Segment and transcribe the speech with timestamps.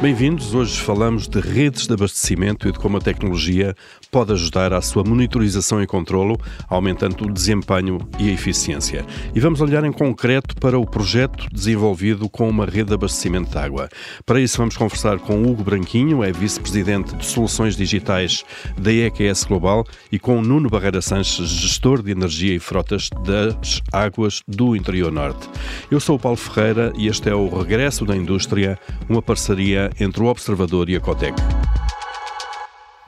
[0.00, 0.54] Bem-vindos.
[0.54, 3.76] Hoje falamos de redes de abastecimento e de como a tecnologia
[4.10, 6.40] pode ajudar à sua monitorização e controlo,
[6.70, 9.04] aumentando o desempenho e a eficiência.
[9.34, 13.58] E vamos olhar em concreto para o projeto desenvolvido com uma rede de abastecimento de
[13.58, 13.90] água.
[14.24, 18.42] Para isso vamos conversar com Hugo Branquinho, é vice-presidente de Soluções Digitais
[18.78, 24.40] da EQS Global, e com Nuno Barreira Sanches, gestor de energia e frotas das águas
[24.48, 25.46] do interior norte.
[25.90, 30.22] Eu sou o Paulo Ferreira e este é o Regresso da Indústria, uma parceria entre
[30.22, 31.34] o Observador e a Cotec.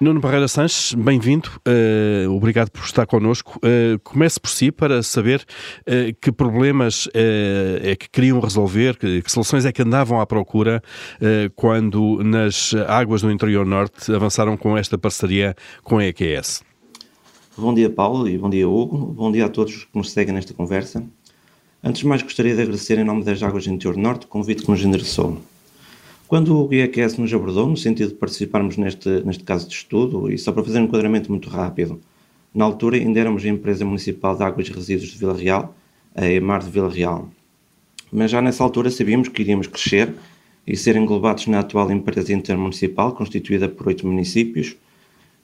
[0.02, 3.56] Nuno Barreira Sanches, bem-vindo, uh, obrigado por estar connosco.
[3.58, 5.44] Uh, comece por si para saber
[5.82, 10.82] uh, que problemas é que queriam resolver, que, que, soluções é que andavam à procura
[11.54, 16.64] quando nas águas do interior norte avançaram com esta parceria com a EQS.
[17.56, 18.98] Bom dia, Paulo, e bom dia, Hugo.
[18.98, 21.04] Bom dia a todos que nos seguem nesta conversa.
[21.84, 24.62] Antes de mais, gostaria de agradecer em nome das Águas do Interior Norte o convite
[24.62, 25.38] que nos endereçou.
[26.32, 30.38] Quando o IEQS nos abordou, no sentido de participarmos neste, neste caso de estudo, e
[30.38, 32.00] só para fazer um enquadramento muito rápido,
[32.54, 35.76] na altura ainda éramos a Empresa Municipal de Águas e Resíduos de Vila Real,
[36.14, 37.28] a EMAR de Vila Real.
[38.10, 40.14] Mas já nessa altura sabíamos que iríamos crescer
[40.66, 44.74] e ser englobados na atual empresa intermunicipal, constituída por oito municípios,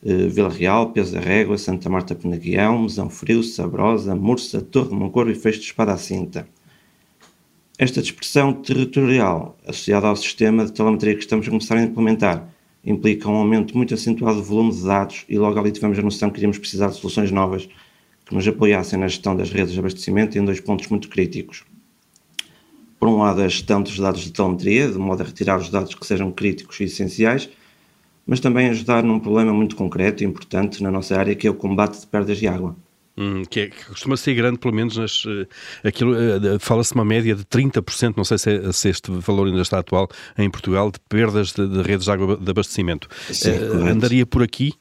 [0.02, 5.30] eh, Vila Real, Pesa da Régua, Santa Marta Penaguião, Mesão Frio, Sabrosa, Mursa, Torre Moncorvo
[5.30, 6.48] e Fecho de Espada à Cinta.
[7.80, 12.52] Esta dispersão territorial, associada ao sistema de telemetria que estamos a começar a implementar,
[12.84, 16.28] implica um aumento muito acentuado do volume de dados e logo ali tivemos a noção
[16.28, 17.68] que iríamos precisar de soluções novas
[18.26, 21.64] que nos apoiassem na gestão das redes de abastecimento em dois pontos muito críticos.
[22.98, 25.94] Por um lado, a gestão dos dados de telemetria, de modo a retirar os dados
[25.94, 27.48] que sejam críticos e essenciais,
[28.26, 31.54] mas também ajudar num problema muito concreto e importante na nossa área, que é o
[31.54, 32.74] combate de perdas de água.
[33.20, 37.04] Hum, que, é, que, costuma ser grande, pelo menos nas, eh, aquilo uh, fala-se uma
[37.04, 40.88] média de 30%, não sei se, é, se, este valor ainda está atual em Portugal,
[40.92, 43.08] de perdas de, de redes de água de abastecimento.
[43.32, 44.72] Sim, uh, andaria por aqui?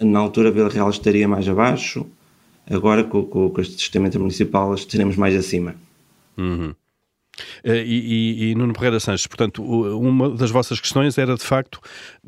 [0.00, 2.06] Na altura Vila Real estaria mais abaixo,
[2.70, 5.74] agora com, com, com este sistema municipal estaremos mais acima.
[6.38, 6.72] Uhum.
[7.64, 11.80] Eh, e, e, e Nuno Pereira Sanches, portanto, uma das vossas questões era de facto,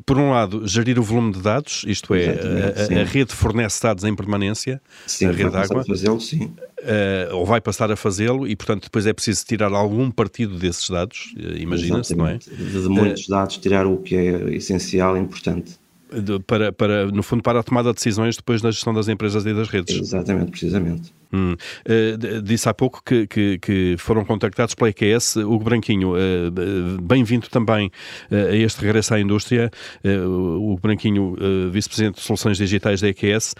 [0.05, 4.03] por um lado, gerir o volume de dados, isto é, a, a, rede fornece dados
[4.03, 5.83] em permanência, sim, a rede de água.
[5.85, 6.53] fazê-lo, sim.
[6.83, 10.89] Uh, ou vai passar a fazê-lo e, portanto, depois é preciso tirar algum partido desses
[10.89, 12.37] dados, uh, imagina-se, não é?
[12.37, 15.79] De muitos uh, dados, tirar o que é essencial e importante.
[16.11, 19.45] De, para, para, no fundo, para a tomada de decisões depois da gestão das empresas
[19.45, 19.95] e das redes.
[19.95, 21.13] Exatamente, precisamente.
[21.33, 21.53] Hum.
[21.53, 25.37] Uh, disse há pouco que, que, que, foram contactados pela EQS.
[25.37, 27.91] Hugo Branquinho, uh, bem-vindo também
[28.31, 29.71] uh, a este regresso à indústria.
[30.03, 31.35] Hugo Branquinho,
[31.71, 33.55] vice-presidente de Soluções Digitais da EQS.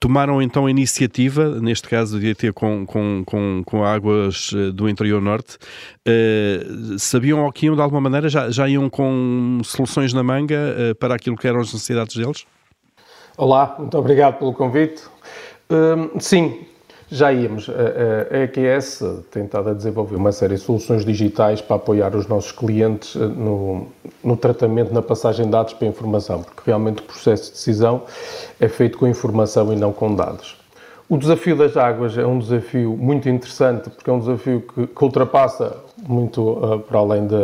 [0.00, 5.20] tomaram então a iniciativa, neste caso de ter com, com, com, com águas do interior
[5.20, 5.58] norte.
[6.98, 11.36] sabiam que iam de alguma maneira, já, já iam com soluções na manga para aquilo
[11.36, 12.46] que eram as necessidades deles?
[13.36, 15.02] Olá, muito obrigado pelo convite.
[15.70, 16.66] Hum, sim,
[17.10, 17.68] já íamos.
[17.68, 22.52] A, EQS tem estado a desenvolver uma série de soluções digitais para apoiar os nossos
[22.52, 23.86] clientes eh, no,
[24.22, 28.02] no tratamento, na passagem de dados para informação, porque realmente o processo de decisão
[28.58, 30.56] é feito com informação e não com dados.
[31.08, 35.04] O desafio das águas é um desafio muito interessante, porque é um desafio que, que
[35.04, 35.76] ultrapassa
[36.08, 37.36] muito uh, para além de,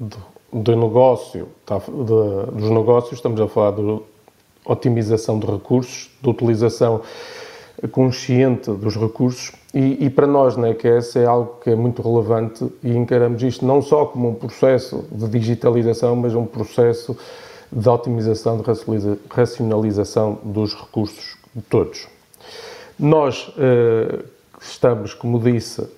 [0.00, 0.16] de,
[0.52, 4.00] do negócio, tá, de, dos negócios, estamos a falar de
[4.64, 7.00] otimização de recursos, de utilização
[7.88, 12.66] consciente dos recursos e, e, para nós na EQS é algo que é muito relevante
[12.82, 17.16] e encaramos isto não só como um processo de digitalização, mas um processo
[17.70, 18.64] de otimização, de
[19.30, 21.36] racionalização dos recursos
[21.68, 22.08] todos.
[22.98, 24.24] Nós eh,
[24.60, 25.88] estamos, como disse,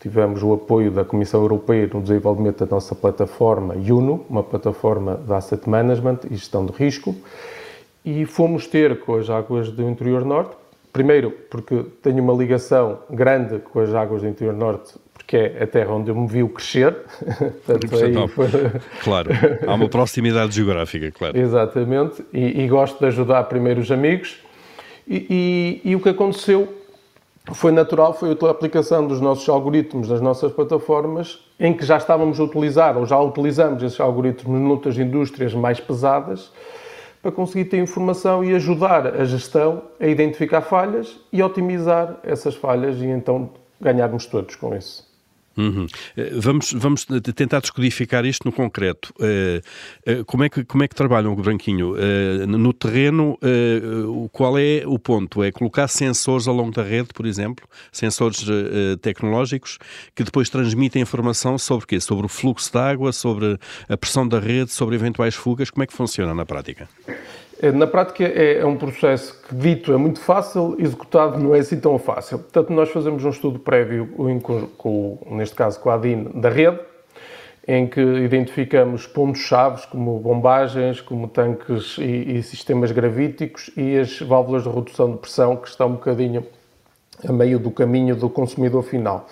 [0.00, 5.32] tivemos o apoio da Comissão Europeia no desenvolvimento da nossa plataforma UNO, uma plataforma de
[5.32, 7.14] Asset Management e Gestão de Risco,
[8.04, 10.56] e fomos ter com as águas do interior norte
[10.92, 15.66] Primeiro, porque tenho uma ligação grande com as águas do interior norte, porque é a
[15.66, 16.96] terra onde eu me viu crescer.
[17.66, 18.48] Portanto, foi...
[19.02, 19.30] Claro,
[19.66, 21.38] há uma proximidade geográfica, claro.
[21.38, 24.38] Exatamente, e, e, gosto de ajudar primeiro os amigos.
[25.06, 26.78] E, e, e o que aconteceu
[27.54, 32.38] foi natural, foi a aplicação dos nossos algoritmos das nossas plataformas, em que já estávamos
[32.38, 36.52] a utilizar, ou já utilizamos esses algoritmos noutras indústrias mais pesadas,
[37.22, 43.00] para conseguir ter informação e ajudar a gestão a identificar falhas e otimizar essas falhas
[43.00, 43.50] e então
[43.80, 45.07] ganharmos todos com isso.
[45.58, 45.86] Uhum.
[46.16, 49.12] Eh, vamos, vamos tentar descodificar isto no concreto.
[49.18, 51.94] Uh, uh, como, é que, como é que trabalham o Branquinho?
[51.94, 53.36] Uh, no terreno,
[54.30, 55.42] qual é o ponto?
[55.42, 58.44] É colocar sensores ao longo da rede, por exemplo, sensores
[59.02, 59.78] tecnológicos,
[60.14, 62.00] que depois transmitem informação sobre o quê?
[62.00, 63.58] Sobre o fluxo de água, sobre
[63.88, 65.70] a pressão da rede, sobre eventuais fugas.
[65.70, 66.88] Como é que funciona na prática?
[67.60, 71.58] É, na prática é, é, um processo que, dito, é muito fácil, executado não é
[71.58, 72.38] assim tão fácil.
[72.38, 74.08] Portanto, nós fazemos um estudo prévio,
[74.76, 76.78] com, neste caso com a ADIN, da rede,
[77.66, 84.62] em que identificamos pontos-chave, como bombagens, como tanques e, e, sistemas gravíticos e as válvulas
[84.62, 86.46] de redução de pressão, que estão um bocadinho
[87.28, 89.26] a meio do caminho do consumidor final.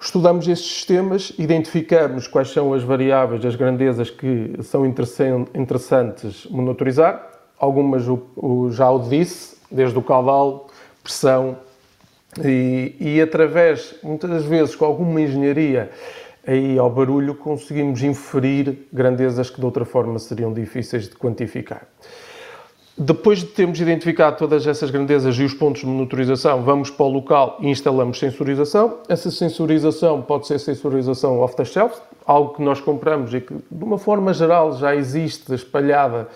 [0.00, 8.06] Estudamos estes sistemas, identificamos quais são as variáveis, as grandezas que são interessantes monitorizar algumas
[8.08, 10.68] o, o, já o disse, desde o caudal,
[11.02, 11.56] pressão,
[12.44, 15.90] e, e através, muitas vezes, com alguma engenharia
[16.46, 21.86] aí ao barulho, conseguimos inferir grandezas que de outra forma seriam difíceis de quantificar.
[22.98, 27.10] Depois de termos identificado todas essas grandezas e os pontos de monitorização, vamos para o
[27.10, 29.00] local e instalamos sensorização.
[29.06, 33.84] Essa sensorização pode ser sensorização off the shelf, algo que nós compramos e que, de
[33.84, 36.26] uma forma geral, já existe espalhada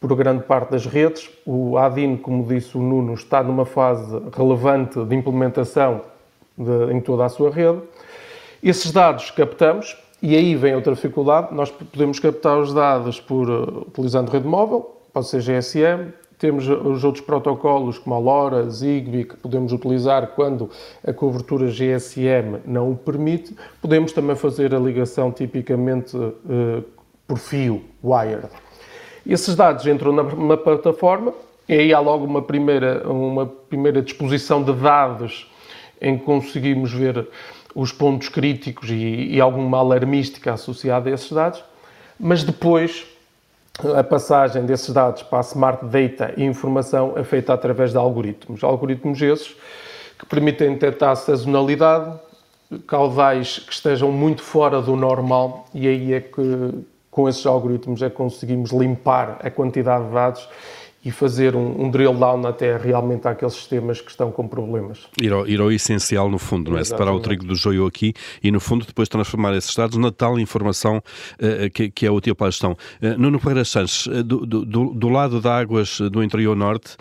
[0.00, 1.30] por grande parte das redes.
[1.44, 6.02] O ADIN, como disse o Nuno, está numa fase relevante de implementação
[6.56, 7.80] de, em toda a sua rede.
[8.62, 11.54] Esses dados captamos e aí vem outra dificuldade.
[11.54, 16.12] Nós podemos captar os dados por, uh, utilizando rede móvel, pode ser GSM.
[16.38, 20.68] Temos os outros protocolos como a LoRa, Zigbee, que podemos utilizar quando
[21.02, 23.56] a cobertura GSM não o permite.
[23.80, 26.84] Podemos também fazer a ligação tipicamente uh,
[27.26, 28.48] por fio, wired.
[29.26, 31.34] Esses dados entram na, plataforma
[31.68, 35.50] e aí há logo uma primeira, uma primeira disposição de dados
[36.00, 37.26] em que conseguimos ver
[37.74, 41.62] os pontos críticos e, e alguma alarmística associada a esses dados,
[42.18, 43.04] mas depois
[43.96, 48.62] a passagem desses dados para a Smart Data e informação é feita através de algoritmos.
[48.64, 49.54] Algoritmos esses
[50.18, 52.18] que permitem detectar sazonalidade,
[52.86, 58.10] caudais que estejam muito fora do normal e aí é que com esses algoritmos é
[58.10, 60.46] que conseguimos limpar a quantidade de dados
[61.06, 65.06] e fazer um, um, drill down até realmente àqueles sistemas que estão com problemas.
[65.22, 66.80] Ir ao, ir ao essencial, no fundo, não é?
[66.80, 67.06] Exatamente.
[67.06, 68.12] Separar o trigo do joio aqui
[68.42, 72.34] e, no fundo, depois transformar esses dados na tal informação uh, que, que, é útil
[72.34, 72.72] para a gestão.
[73.00, 76.96] Uh, Nuno Pereira Sanches, uh, do, do, do, lado de águas do interior norte,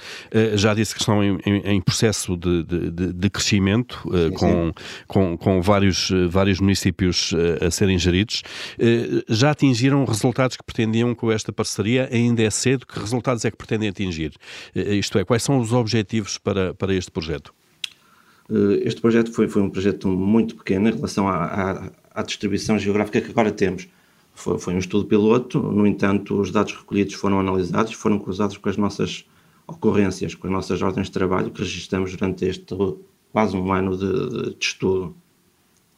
[0.53, 4.73] já disse que estão em, em, em processo de, de, de crescimento, sim, com, sim.
[5.07, 8.43] Com, com, vários, vários municípios a serem geridos.
[9.27, 12.07] já atingiram resultados que pretendiam com esta parceria?
[12.11, 12.85] Ainda é cedo?
[12.85, 14.33] Que resultados é que pretendem atingir?
[14.75, 17.53] Eh, isto é, quais são os objetivos para, para este projeto?
[18.49, 22.77] Eh, este projeto foi, foi um projeto muito pequeno em relação à, à, à distribuição
[22.77, 23.87] geográfica que agora temos.
[24.33, 28.67] Foi, foi, um estudo piloto, no entanto, os dados recolhidos foram analisados, foram cruzados com
[28.69, 29.25] as nossas
[29.65, 32.75] ocorrências, com as nossas ordens de trabalho que registramos durante este
[33.31, 35.15] quase um ano de, de estudo.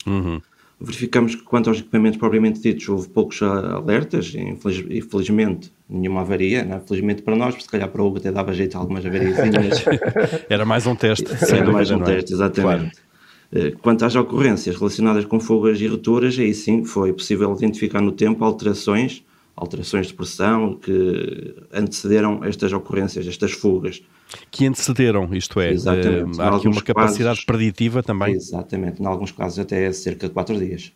[0.05, 0.41] Uhum.
[0.79, 6.81] Verificamos que, quanto aos equipamentos propriamente ditos, houve poucos alertas, e infelizmente nenhuma avaria, né?
[6.85, 9.37] felizmente para nós, se calhar para o Hugo até dava jeito a algumas avarias.
[10.49, 11.25] Era mais um teste.
[11.49, 12.05] Era mais um é?
[12.05, 12.61] teste, exatamente.
[12.61, 13.07] Claro.
[13.51, 18.11] Eh, quanto às ocorrências relacionadas com fugas e rupturas, aí sim foi possível identificar no
[18.11, 19.23] tempo alterações,
[19.55, 24.03] alterações de pressão que antecederam estas ocorrências, estas fugas.
[24.51, 26.37] Que antecederam, isto é, Exatamente.
[26.37, 28.33] Uh, há aqui uma capacidade casos, preditiva também.
[28.33, 30.91] Exatamente, em alguns casos até cerca de 4 dias.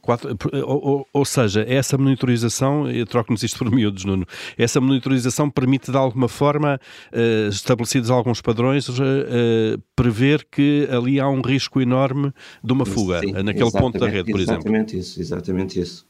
[0.00, 4.26] Quatro, ou, ou, seja, essa monitorização, troco-nos isto por miúdos, Nuno,
[4.56, 6.80] essa monitorização permite de alguma forma,
[7.12, 12.32] uh, estabelecidos alguns padrões, uh, uh, prever que ali há um risco enorme
[12.64, 14.62] de uma fuga, Sim, naquele ponto da rede, por exemplo.
[14.62, 16.06] Exatamente isso, exatamente isso.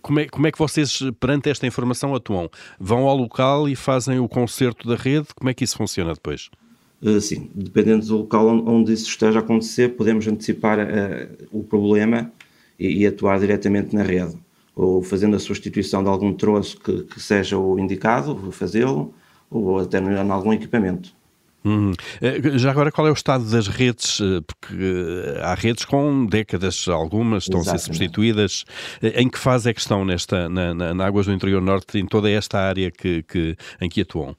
[0.00, 2.48] Como é, como é que vocês, perante esta informação, atuam?
[2.78, 5.26] Vão ao local e fazem o conserto da rede?
[5.34, 6.48] Como é que isso funciona depois?
[7.20, 12.32] sim, dependendo do local onde isso esteja a acontecer, podemos antecipar uh, o problema
[12.78, 14.36] e, e, atuar diretamente na rede,
[14.74, 19.14] ou fazendo a substituição de algum troço que, que seja o indicado, fazê-lo,
[19.50, 21.14] ou até em algum equipamento.
[21.64, 21.94] Uhum.
[22.56, 24.20] Já agora, qual é o estado das redes?
[24.20, 27.80] Eh, porque há redes com décadas, algumas estão Exatamente.
[27.80, 28.64] a ser substituídas.
[29.02, 32.04] Em que fase é que estão nesta, na, na, na Águas do Interior Norte, em
[32.04, 34.36] toda esta área que, que, em que atuam?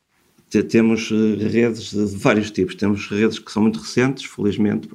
[0.70, 2.76] temos eh, redes de vários tipos.
[2.76, 4.90] Temos redes que são muito recentes, felizmente,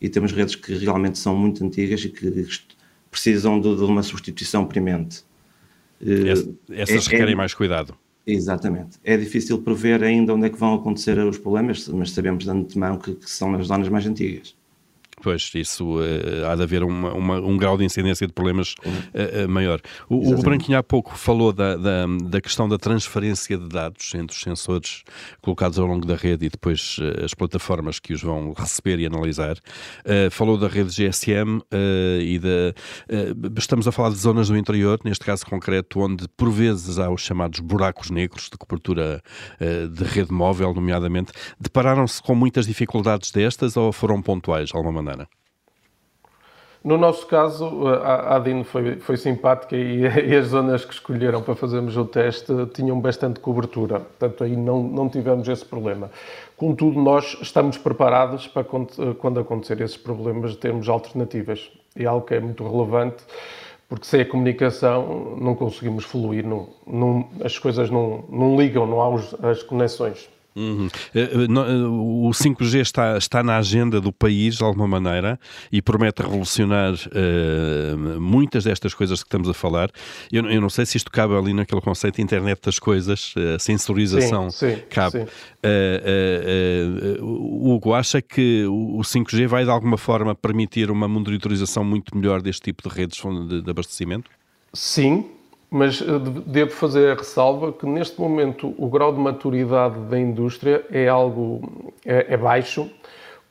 [0.00, 2.26] e temos redes que realmente são muito antigas e que
[3.18, 5.24] precisam de, de uma substituição premente.
[6.00, 6.30] Eh,
[6.70, 7.94] essas é, requerem é, mais cuidado.
[8.24, 8.98] Exatamente.
[9.02, 12.96] É difícil prever ainda onde é que vão acontecer os problemas, mas sabemos de antemão
[12.96, 14.54] que, que são nas zonas mais antigas.
[15.22, 19.44] Pois, isso uh, há de haver uma, uma, um grau de incidência de problemas uh,
[19.44, 19.80] uh, maior.
[20.08, 24.36] O, o, Branquinho há pouco falou da, da, da, questão da transferência de dados entre
[24.36, 25.02] os sensores
[25.40, 29.56] colocados ao longo da rede e depois as plataformas que os vão receber e analisar.
[30.30, 31.60] falou da rede GSM
[32.22, 32.74] e da.
[33.58, 37.20] estamos a falar de zonas do interior, neste caso concreto, onde por vezes há os
[37.20, 39.22] chamados buracos negros de cobertura
[39.60, 41.32] de rede móvel, nomeadamente.
[41.58, 45.07] Depararam-se com muitas dificuldades destas ou foram pontuais, de alguma maneira?
[46.82, 51.54] No nosso caso, a ADIN foi, foi simpática e, e, as zonas que escolheram para
[51.54, 56.10] fazermos o teste tinham bastante cobertura, portanto aí não, não tivemos esse problema.
[56.56, 61.70] Contudo, nós estamos preparados para quando acontecer esses problemas termos alternativas.
[61.96, 63.24] E algo que é muito relevante,
[63.88, 69.00] porque sem a comunicação não conseguimos fluir, não, não, as coisas não, não ligam, não
[69.00, 70.28] há os, as conexões.
[70.56, 70.88] Uhum.
[71.14, 75.38] Eh, eh, eh, o 5G está, está na agenda do país de alguma maneira
[75.70, 79.90] e promete revolucionar uh, muitas destas coisas que estamos a falar.
[80.32, 83.58] Eu, eu, não sei se isto cabe ali naquele conceito de internet das coisas, a
[83.58, 85.20] sensorização sim, sim, cabe.
[85.20, 85.26] Sim.
[85.64, 92.16] Uh, uh, Hugo, acha que o 5G vai de alguma forma permitir uma monitorização muito
[92.16, 94.30] melhor deste tipo de redes de, de abastecimento?
[94.72, 95.24] Sim,
[95.70, 96.04] mas eh,
[96.46, 101.92] devo fazer a ressalva que neste momento o grau de maturidade da indústria é algo
[102.04, 102.90] é, é, baixo,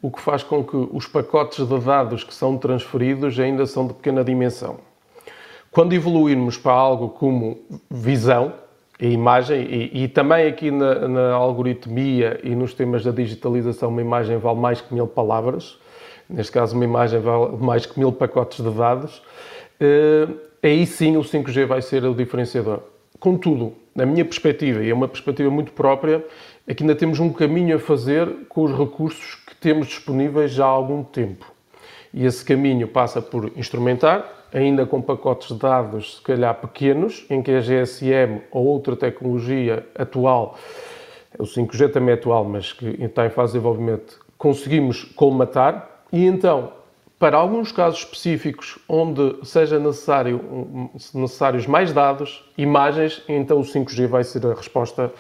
[0.02, 3.94] o que faz com que os pacotes de dados que são transferidos ainda são de
[3.94, 4.78] pequena dimensão.
[5.72, 7.60] Quando evoluirmos para algo como
[7.90, 8.54] visão
[9.00, 14.02] e imagem, e, e também aqui na, na, algoritmia e nos temas da digitalização, uma
[14.02, 15.78] imagem vale mais que mil palavras,
[16.28, 19.22] neste caso, uma imagem vale mais que mil pacotes de dados.
[20.68, 22.82] Aí sim o 5G vai ser o diferenciador.
[23.22, 26.26] Contudo, na minha perspectiva, e é uma perspectiva muito própria,
[26.68, 30.66] é que ainda temos um caminho a fazer com os recursos que temos disponíveis já
[30.66, 31.50] há algum tempo.
[32.14, 37.42] E esse caminho passa por instrumentar, ainda com pacotes de dados, se calhar pequenos, em
[37.42, 40.58] que a GSM ou outra tecnologia atual,
[41.40, 46.04] o 5G também é atual, mas que está em fase de desenvolvimento, conseguimos colmatar.
[46.12, 46.74] E então,
[47.20, 54.24] para alguns casos específicos onde seja necessário, necessários mais dados, imagens, então o 5G vai
[54.24, 55.12] ser a resposta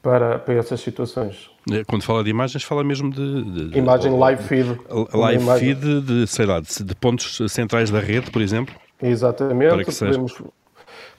[0.00, 1.50] para, para essas situações.
[1.70, 3.42] É, quando fala de imagens, fala mesmo de...
[3.42, 4.78] de, de imagem live feed.
[5.12, 8.72] Live feed de, sei lá, de, de, pontos centrais da rede, por exemplo?
[9.02, 9.84] Exatamente.
[9.98, 10.40] Podemos,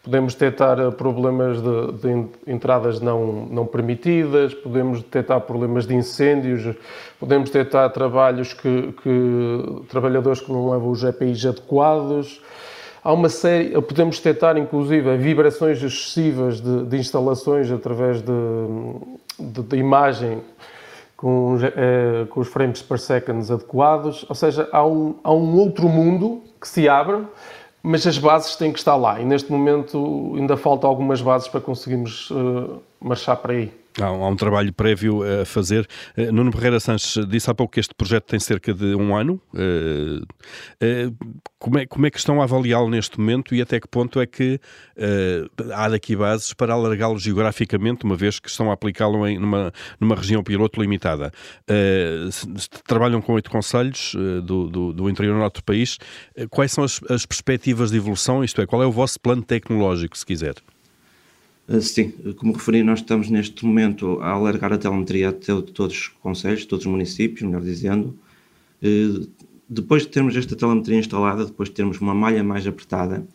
[0.07, 6.75] podemos detectar eh, problemas de, de, entradas não, não permitidas, podemos detectar problemas de incêndios,
[7.19, 12.41] podemos detectar trabalhos que, que trabalhadores que não levam os GPIs adequados.
[13.03, 18.33] Há uma série, eh, podemos detectar inclusive vibrações excessivas de, de instalações através de,
[19.37, 20.41] de imagem
[21.17, 25.89] com, eh, com, os frames per second adequados, ou seja, há um, há um outro
[25.89, 27.23] mundo que se abre
[27.87, 31.61] mas as bases têm que estar lá e neste momento ainda falta algumas bases para
[31.61, 33.71] conseguirmos uh, marchar para aí.
[33.99, 35.87] Há um, há um, trabalho prévio a fazer.
[36.17, 39.41] Uh, Nuno Ferreira Sanches disse há pouco que este projeto tem cerca de um ano.
[39.53, 43.87] Uh, uh, como, é, como é que estão a avaliá-lo neste momento e até que
[43.87, 44.59] ponto é que
[45.73, 50.43] há daqui bases para alargá-lo geograficamente, uma vez que estão a aplicá-lo numa, numa região
[50.43, 51.31] piloto limitada?
[52.85, 55.97] trabalham com oito conselhos do, do, do, interior país.
[56.51, 58.43] quais são as, as perspectivas de evolução?
[58.43, 60.53] Isto é, qual é o vosso plano tecnológico, se quiser?
[61.69, 66.07] Ah, sim, como referi, nós estamos neste momento a alargar a telemetria até todos os
[66.21, 68.17] conselhos, todos os municípios, melhor dizendo.
[68.81, 69.27] Ah,
[69.69, 73.27] depois de termos esta telemetria instalada, depois de termos uma malha mais apertada,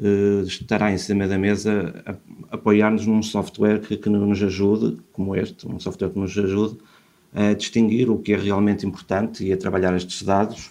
[0.00, 2.04] ah, estará em cima da mesa
[2.50, 6.78] apoiar-nos num software que, que, nos ajude, como este, um software que nos ajude
[7.32, 10.70] a distinguir o que é realmente importante e a trabalhar estes dados.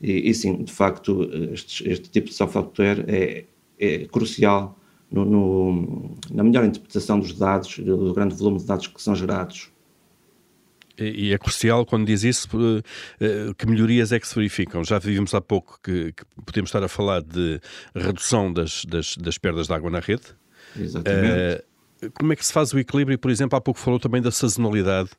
[0.00, 3.44] E, e sim, de facto, este, este tipo de software é,
[3.78, 4.79] é crucial
[5.10, 9.70] no, no, na melhor interpretação dos dados, do grande volume de dados que são gerados.
[10.98, 12.82] E é crucial quando diz isso eh,
[13.20, 14.84] eh, que melhorias é que se verificam.
[14.84, 17.58] Já vimos há pouco que, que podemos estar a falar de
[17.94, 20.24] redução das, das, das perdas de água na rede.
[20.78, 21.62] Exatamente.
[21.62, 21.69] Uh,
[22.14, 23.18] como é que se faz o equilíbrio?
[23.18, 25.10] Por exemplo, há pouco falou também da sazonalidade.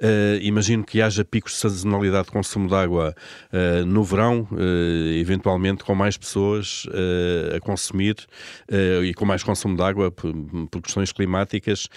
[0.00, 3.14] Uh, imagino que haja picos de sazonalidade de consumo de água
[3.52, 6.86] uh, no verão, uh, eventualmente com mais pessoas
[7.54, 8.16] a consumir
[9.02, 10.32] e com mais consumo de água por,
[10.70, 11.88] por questões climáticas.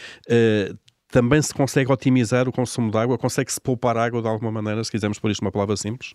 [1.12, 3.18] também se consegue otimizar o consumo de água?
[3.18, 6.14] Consegue-se poupar água de alguma maneira, se quisermos pôr isto uma palavra simples?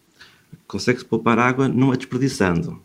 [0.67, 2.83] Consegue-se poupar água não a desperdiçando.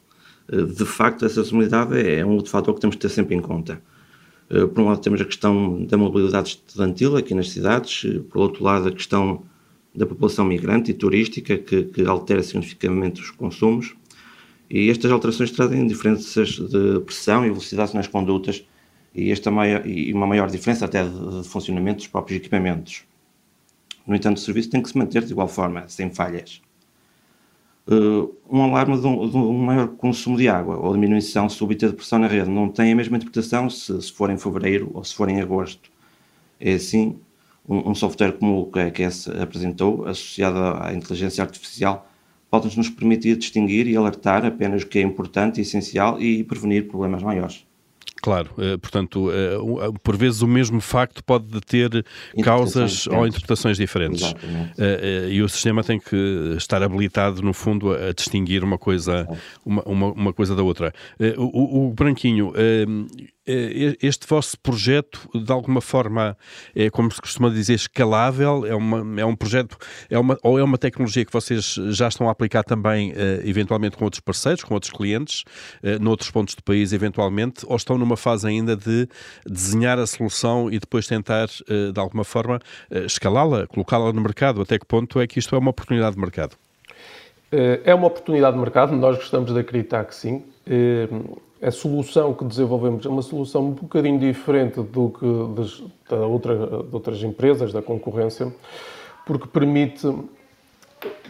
[0.50, 3.82] De facto, a sazonalidade é um outro fator que temos de ter sempre em conta
[4.74, 8.64] por um lado temos a questão da mobilidade estudantil aqui nas cidades, eh, por outro
[8.64, 9.44] lado a questão
[9.94, 13.96] da população migrante e turística que, que altera significativamente os consumos
[14.70, 18.64] e estas alterações trazem diferenças de pressão e velocidade nas condutas
[19.14, 23.04] e, esta maior, e uma maior diferença até de, de funcionamento dos próprios equipamentos.
[24.06, 26.62] No entanto, o serviço tem que se manter de igual forma, sem falhas.
[27.92, 31.96] Uh, um alarme de um, de um, maior consumo de água ou diminuição súbita de
[31.96, 35.16] pressão na rede não tem a mesma interpretação se, se for em fevereiro ou se
[35.16, 35.90] for em agosto.
[36.60, 37.20] É assim,
[37.68, 42.08] um, um software como o que a EQS apresentou, associado à inteligência artificial,
[42.50, 46.88] pode nos permitir distinguir e alertar apenas o que é importante e essencial e prevenir
[46.88, 47.66] problemas maiores.
[48.22, 52.06] Claro, eh, portanto, eh, eh, por vezes o mesmo facto pode ter
[52.44, 54.24] causas ou interpretações diferentes.
[54.24, 55.32] Exatamente.
[55.32, 59.28] E o sistema tem que estar habilitado, no fundo, a distinguir uma coisa,
[59.66, 60.94] uma, uma, uma coisa da outra.
[61.38, 62.86] O, o Branquinho eh,
[64.02, 66.38] este vosso projeto, de alguma forma,
[66.76, 68.66] é como se costuma dizer, escalável?
[68.66, 69.78] É, uma, é um projeto,
[70.10, 73.98] é uma, ou é uma tecnologia que vocês já estão a aplicar também, uh, eventualmente,
[73.98, 75.44] com outros parceiros, com outros clientes,
[75.84, 79.08] uh, noutros pontos do país, eventualmente, ou estão numa fase ainda de
[79.46, 82.60] desenhar a solução e depois tentar, de alguma forma,
[83.06, 84.62] escalá-la, colocá-la no mercado?
[84.62, 86.56] Até que ponto é que isto é uma oportunidade de mercado?
[87.52, 90.44] É uma oportunidade de mercado, nós gostamos de acreditar que sim
[91.62, 95.26] a solução que desenvolvemos é uma solução um bocadinho diferente do que
[95.56, 98.54] das, da outra, de outras empresas, da concorrência,
[99.26, 100.08] porque permite.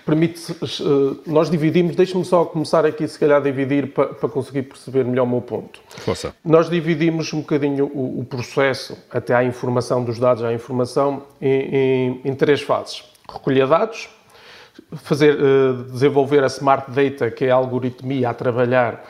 [0.06, 4.64] Permite, eh, nós dividimos, deixe-me só começar aqui, se calhar, a dividir para, para conseguir
[4.64, 5.80] perceber melhor o meu ponto.
[5.90, 6.34] Força.
[6.44, 11.76] Nós dividimos um bocadinho o, o, processo, até à informação dos dados, à informação, em,
[11.76, 13.04] em, em três fases.
[13.32, 14.10] Recolher dados,
[14.96, 19.04] fazer, uh, desenvolver a Smart Data, que é a algoritmia a trabalhar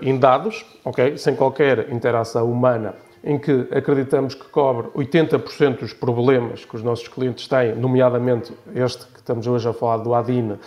[0.00, 2.94] em dados, ok, sem qualquer interação humana,
[3.24, 9.06] em que acreditamos que cobre 80% dos problemas que os nossos clientes têm, nomeadamente este
[9.06, 10.58] que estamos hoje a falar do ADIN,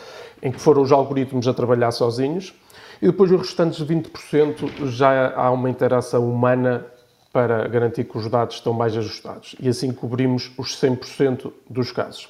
[0.41, 2.53] em que foram os algoritmos a trabalhar sozinhos,
[3.01, 6.85] e depois os restantes 20% já há uma interação humana
[7.33, 9.57] para garantir que os dados estão mais ajustados.
[9.59, 12.29] E assim cobrimos os 100% dos casos.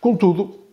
[0.00, 0.63] Contudo,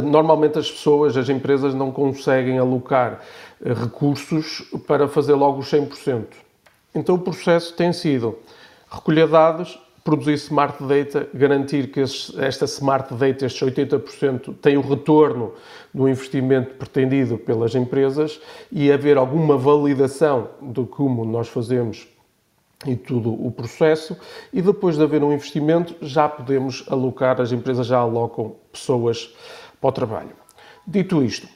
[0.00, 3.20] normalmente as pessoas, as empresas não conseguem alocar
[3.64, 6.26] eh, recursos para fazer logo os 100%.
[6.94, 8.38] Então o processo tem sido
[8.90, 15.52] recolher dados, produzir smart data, garantir que esta smart data, estes 80%, tem o retorno
[15.94, 18.40] do investimento pretendido pelas empresas
[18.70, 22.06] e haver alguma validação do como nós fazemos
[22.84, 24.16] e tudo o processo
[24.52, 29.32] e depois de haver um investimento já podemos alocar, as empresas já alocam pessoas
[29.82, 30.30] para o trabalho.
[30.86, 31.48] Dito isto,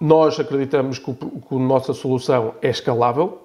[0.00, 3.42] nós acreditamos que, a nossa solução é escalável.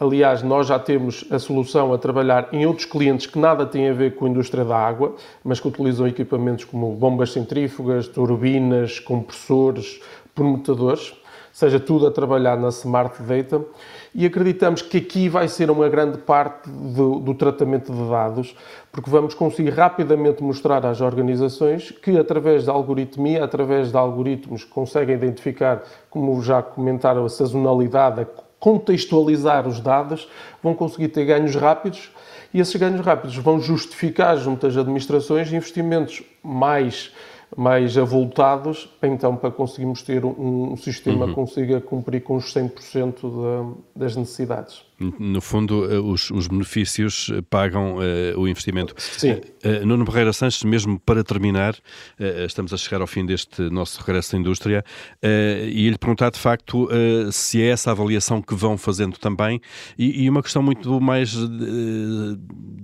[0.00, 3.92] Aliás, nós já temos a solução a trabalhar em outros clientes que nada têm a
[3.92, 10.00] ver com a indústria da água, mas que utilizam equipamentos como bombas centrífugas, turbinas, compressores,
[10.36, 11.12] permutadores,
[11.58, 13.64] seja tudo a trabalhar na Smart Data
[14.14, 18.54] e acreditamos que aqui vai ser uma grande parte do, do, tratamento de dados,
[18.92, 24.70] porque vamos conseguir rapidamente mostrar às organizações que, através da algoritmia, através de algoritmos que
[24.70, 28.26] conseguem identificar, como já comentaram, a sazonalidade, a
[28.60, 30.28] contextualizar os dados,
[30.62, 32.12] vão conseguir ter ganhos rápidos
[32.54, 37.12] e esses ganhos rápidos vão justificar junto às administrações investimentos mais
[37.56, 41.28] mais avultados, então para conseguirmos ter um, um sistema uhum.
[41.28, 44.87] que consiga cumprir com os 100% da, das necessidades.
[45.00, 48.94] No fundo, eh, os, os benefícios eh, pagam uh, o investimento.
[48.98, 49.34] Sim.
[49.64, 54.00] Uh, Nuno Barreira Sanches, mesmo para terminar, uh, estamos a chegar ao fim deste nosso
[54.02, 54.84] regresso à indústria,
[55.22, 56.88] e lhe perguntar de facto
[57.30, 59.60] se é essa avaliação que vão fazendo também,
[59.96, 62.38] e, e uma questão muito mais de,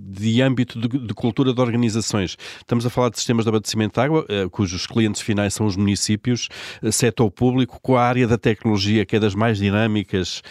[0.08, 2.36] de âmbito de, de, cultura de organizações.
[2.58, 6.48] Estamos a falar de sistemas de abastecimento de água, cujos clientes finais são os municípios,
[6.92, 10.42] setor público, com a área da tecnologia, que é das mais dinâmicas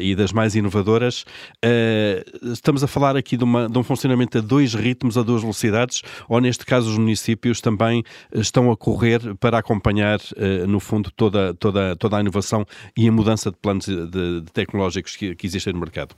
[0.00, 1.24] e das mais inovadoras inovadoras.
[1.64, 5.40] Uh, estamos a falar aqui de, uma, de um funcionamento a dois ritmos, a duas
[5.40, 11.10] velocidades, ou neste caso os municípios também estão a correr para acompanhar, uh, no fundo,
[11.10, 15.46] toda, toda, toda a inovação e a mudança de planos de, de tecnológicos que, que
[15.46, 16.14] existem no mercado?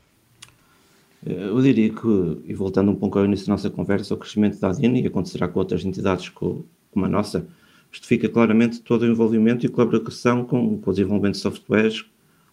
[1.25, 4.68] Eu diria que, e voltando um pouco ao início da nossa conversa, o crescimento da
[4.68, 7.47] ADIN, e acontecerá com outras entidades como a nossa,
[7.90, 12.05] justifica claramente todo o envolvimento e colaboração com, com o desenvolvimento de softwares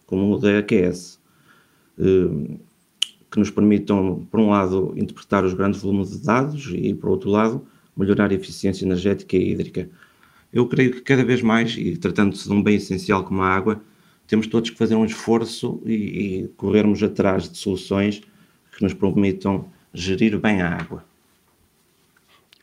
[0.06, 1.20] como o da AQS.
[1.98, 2.58] Eh,
[3.30, 7.28] que nos permitam, por um lado, interpretar os grandes volumes de dados e, por outro
[7.28, 9.90] lado, melhorar a eficiência energética e hídrica.
[10.52, 13.82] Eu creio que cada vez mais, e tratando-se de um bem essencial como a água,
[14.26, 18.22] temos todos que fazer um esforço e, e corrermos atrás de soluções
[18.76, 21.04] que nos permitam gerir bem a água.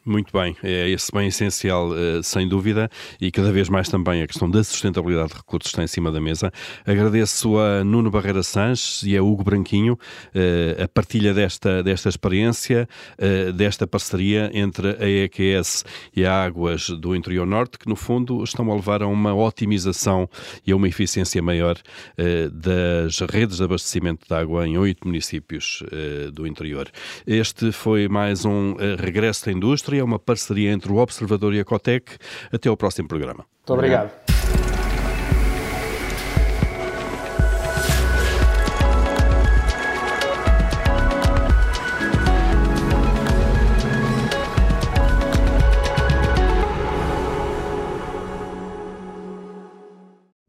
[0.05, 2.89] Muito bem, é esse bem essencial, eh, sem dúvida,
[3.21, 6.19] e cada vez mais também a questão da sustentabilidade de recursos está em cima da
[6.19, 6.51] mesa.
[6.85, 9.97] Agradeço a Nuno Barreira Sanches e a Hugo Branquinho
[10.35, 12.85] eh, a partilha desta, desta experiência,
[13.17, 18.43] eh, desta parceria entre a EQS e a Águas do Interior Norte, que no fundo
[18.43, 20.29] estão a levar a uma otimização
[20.67, 21.77] e a uma eficiência maior
[22.51, 25.81] das redes de abastecimento de água em oito municípios
[26.33, 26.89] do interior.
[27.25, 29.51] Este foi mais um regresso da
[29.93, 32.17] indústria é uma parceria entre o Observador e a Cotec.
[32.51, 33.45] Até ao próximo programa.
[33.60, 34.12] Muito obrigado.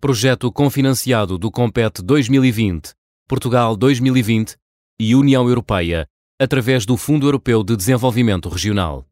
[0.01, 2.93] Projeto confinanciado do Compete 2020,
[3.27, 4.55] Portugal 2020
[5.01, 6.07] e União Europeia,
[6.39, 9.03] através do Fundo Europeu de Desenvolvimento Regional.